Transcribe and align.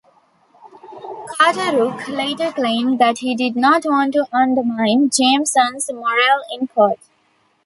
Carter-Ruck 1.27 2.07
later 2.07 2.51
claimed 2.51 2.97
that 2.97 3.19
he 3.19 3.35
did 3.35 3.55
not 3.55 3.83
want 3.85 4.13
to 4.15 4.25
undermine 4.33 5.11
Jameson's 5.11 5.91
morale 5.93 6.41
in 6.51 6.65
court. 6.67 6.99